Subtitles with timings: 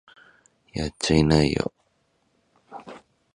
[0.73, 1.71] やっちゃいなよ